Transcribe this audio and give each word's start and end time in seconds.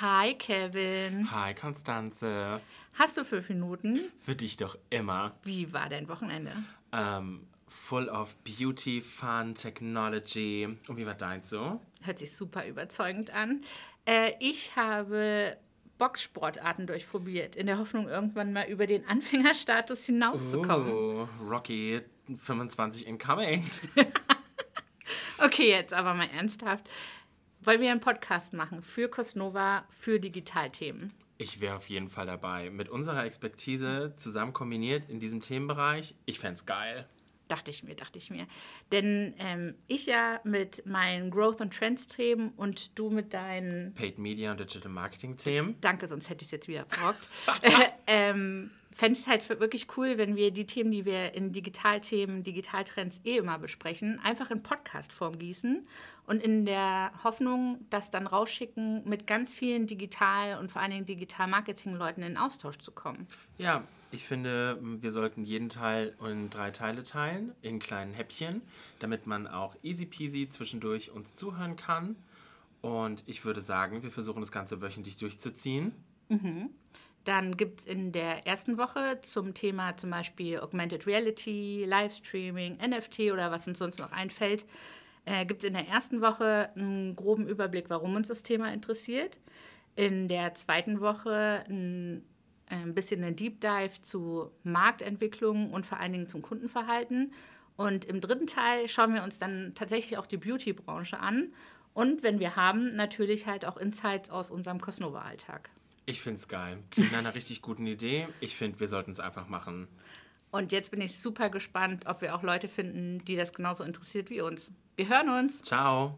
Hi 0.00 0.34
Kevin. 0.34 1.30
Hi 1.32 1.54
Konstanze. 1.54 2.60
Hast 2.98 3.16
du 3.16 3.24
fünf 3.24 3.48
Minuten? 3.48 4.00
Für 4.18 4.36
dich 4.36 4.58
doch 4.58 4.76
immer. 4.90 5.34
Wie 5.42 5.72
war 5.72 5.88
dein 5.88 6.06
Wochenende? 6.10 6.52
Ähm, 6.92 7.46
full 7.66 8.10
of 8.10 8.36
Beauty, 8.44 9.00
Fun, 9.00 9.54
Technology. 9.54 10.68
Und 10.88 10.98
wie 10.98 11.06
war 11.06 11.14
deins 11.14 11.48
so? 11.48 11.80
Hört 12.02 12.18
sich 12.18 12.36
super 12.36 12.66
überzeugend 12.66 13.34
an. 13.34 13.62
Äh, 14.04 14.32
ich 14.38 14.76
habe 14.76 15.56
Boxsportarten 15.96 16.86
durchprobiert, 16.86 17.56
in 17.56 17.64
der 17.64 17.78
Hoffnung, 17.78 18.06
irgendwann 18.06 18.52
mal 18.52 18.68
über 18.68 18.86
den 18.86 19.06
Anfängerstatus 19.06 20.04
hinauszukommen. 20.04 20.92
Oh, 20.92 21.26
Rocky 21.48 22.02
25 22.36 23.06
incoming. 23.06 23.64
Okay, 25.38 25.68
jetzt 25.68 25.92
aber 25.92 26.14
mal 26.14 26.28
ernsthaft. 26.34 26.88
Wollen 27.66 27.80
wir 27.80 27.90
einen 27.90 27.98
Podcast 27.98 28.52
machen 28.52 28.80
für 28.80 29.08
Cosnova, 29.08 29.88
für 29.90 30.20
Digitalthemen? 30.20 31.12
Ich 31.36 31.60
wäre 31.60 31.74
auf 31.74 31.88
jeden 31.88 32.08
Fall 32.08 32.26
dabei. 32.26 32.70
Mit 32.70 32.88
unserer 32.88 33.24
Expertise 33.24 34.12
zusammen 34.14 34.52
kombiniert 34.52 35.10
in 35.10 35.18
diesem 35.18 35.40
Themenbereich. 35.40 36.14
Ich 36.26 36.38
fände 36.38 36.60
geil. 36.64 37.08
Dachte 37.48 37.72
ich 37.72 37.82
mir, 37.82 37.96
dachte 37.96 38.18
ich 38.18 38.30
mir. 38.30 38.46
Denn 38.92 39.34
ähm, 39.38 39.74
ich 39.88 40.06
ja 40.06 40.38
mit 40.44 40.86
meinen 40.86 41.32
Growth- 41.32 41.60
und 41.60 41.74
Trends-Themen 41.74 42.50
und 42.50 42.96
du 42.96 43.10
mit 43.10 43.34
deinen. 43.34 43.94
Paid 43.94 44.16
Media 44.18 44.52
und 44.52 44.60
Digital 44.60 44.92
Marketing 44.92 45.36
Themen. 45.36 45.74
Danke, 45.80 46.06
sonst 46.06 46.30
hätte 46.30 46.42
ich 46.42 46.46
es 46.46 46.52
jetzt 46.52 46.68
wieder 46.68 46.86
verrockt. 46.86 47.28
äh, 47.62 47.70
ähm, 48.06 48.70
Fände 48.96 49.12
ich 49.12 49.26
es 49.26 49.28
halt 49.28 49.60
wirklich 49.60 49.88
cool, 49.98 50.16
wenn 50.16 50.36
wir 50.36 50.50
die 50.50 50.64
Themen, 50.64 50.90
die 50.90 51.04
wir 51.04 51.34
in 51.34 51.52
Digitalthemen, 51.52 52.42
Digitaltrends 52.42 53.20
eh 53.24 53.36
immer 53.36 53.58
besprechen, 53.58 54.18
einfach 54.20 54.50
in 54.50 54.62
Podcast-Form 54.62 55.38
gießen 55.38 55.86
und 56.26 56.42
in 56.42 56.64
der 56.64 57.12
Hoffnung, 57.22 57.84
das 57.90 58.10
dann 58.10 58.26
rausschicken, 58.26 59.06
mit 59.06 59.26
ganz 59.26 59.54
vielen 59.54 59.86
Digital- 59.86 60.58
und 60.58 60.70
vor 60.70 60.80
allen 60.80 60.92
Dingen 60.92 61.04
Digital-Marketing-Leuten 61.04 62.22
in 62.22 62.38
Austausch 62.38 62.78
zu 62.78 62.90
kommen. 62.90 63.26
Ja, 63.58 63.84
ich 64.12 64.24
finde, 64.24 64.78
wir 64.80 65.12
sollten 65.12 65.44
jeden 65.44 65.68
Teil 65.68 66.16
in 66.26 66.48
drei 66.48 66.70
Teile 66.70 67.02
teilen, 67.02 67.52
in 67.60 67.80
kleinen 67.80 68.14
Häppchen, 68.14 68.62
damit 68.98 69.26
man 69.26 69.46
auch 69.46 69.76
easy 69.82 70.06
peasy 70.06 70.48
zwischendurch 70.48 71.10
uns 71.10 71.34
zuhören 71.34 71.76
kann. 71.76 72.16
Und 72.80 73.24
ich 73.26 73.44
würde 73.44 73.60
sagen, 73.60 74.02
wir 74.02 74.10
versuchen 74.10 74.40
das 74.40 74.52
Ganze 74.52 74.80
wöchentlich 74.80 75.18
durchzuziehen. 75.18 75.92
Dann 77.26 77.56
gibt 77.56 77.80
es 77.80 77.86
in 77.86 78.12
der 78.12 78.46
ersten 78.46 78.78
Woche 78.78 79.20
zum 79.20 79.52
Thema 79.52 79.96
zum 79.96 80.10
Beispiel 80.10 80.60
Augmented 80.60 81.08
Reality, 81.08 81.84
Livestreaming, 81.84 82.78
NFT 82.78 83.32
oder 83.32 83.50
was 83.50 83.66
uns 83.66 83.80
sonst 83.80 83.98
noch 83.98 84.12
einfällt, 84.12 84.64
äh, 85.24 85.44
gibt 85.44 85.64
es 85.64 85.68
in 85.68 85.74
der 85.74 85.88
ersten 85.88 86.20
Woche 86.20 86.70
einen 86.76 87.16
groben 87.16 87.48
Überblick, 87.48 87.90
warum 87.90 88.14
uns 88.14 88.28
das 88.28 88.44
Thema 88.44 88.72
interessiert. 88.72 89.40
In 89.96 90.28
der 90.28 90.54
zweiten 90.54 91.00
Woche 91.00 91.64
ein, 91.68 92.24
ein 92.68 92.94
bisschen 92.94 93.24
einen 93.24 93.34
Deep 93.34 93.60
Dive 93.60 94.00
zu 94.02 94.52
Marktentwicklung 94.62 95.72
und 95.72 95.84
vor 95.84 95.98
allen 95.98 96.12
Dingen 96.12 96.28
zum 96.28 96.42
Kundenverhalten. 96.42 97.32
Und 97.76 98.04
im 98.04 98.20
dritten 98.20 98.46
Teil 98.46 98.86
schauen 98.86 99.14
wir 99.14 99.24
uns 99.24 99.40
dann 99.40 99.72
tatsächlich 99.74 100.16
auch 100.16 100.26
die 100.26 100.36
Beauty-Branche 100.36 101.18
an. 101.18 101.52
Und 101.92 102.22
wenn 102.22 102.38
wir 102.38 102.54
haben, 102.54 102.90
natürlich 102.90 103.48
halt 103.48 103.64
auch 103.64 103.78
Insights 103.78 104.30
aus 104.30 104.52
unserem 104.52 104.80
Cosnova-Alltag. 104.80 105.70
Ich 106.06 106.20
finde 106.20 106.36
es 106.36 106.48
geil. 106.48 106.78
Klingt 106.90 107.12
nach 107.12 107.18
einer 107.18 107.34
richtig 107.34 107.62
guten 107.62 107.86
Idee. 107.86 108.28
Ich 108.40 108.56
finde, 108.56 108.78
wir 108.78 108.88
sollten 108.88 109.10
es 109.10 109.20
einfach 109.20 109.48
machen. 109.48 109.88
Und 110.52 110.72
jetzt 110.72 110.92
bin 110.92 111.00
ich 111.00 111.18
super 111.18 111.50
gespannt, 111.50 112.06
ob 112.06 112.22
wir 112.22 112.34
auch 112.34 112.42
Leute 112.42 112.68
finden, 112.68 113.18
die 113.18 113.36
das 113.36 113.52
genauso 113.52 113.82
interessiert 113.82 114.30
wie 114.30 114.40
uns. 114.40 114.72
Wir 114.94 115.08
hören 115.08 115.28
uns. 115.28 115.62
Ciao. 115.62 116.16